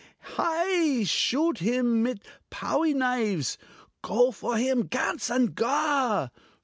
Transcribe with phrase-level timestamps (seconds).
[0.35, 1.03] Hei!
[1.03, 3.59] Shoot him mit a powie knifes;
[4.01, 6.31] Go for him, ganz and gar!